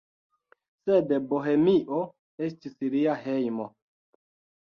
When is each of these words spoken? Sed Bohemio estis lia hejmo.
Sed 0.85 1.11
Bohemio 1.33 1.99
estis 2.47 2.79
lia 2.95 3.19
hejmo. 3.27 3.69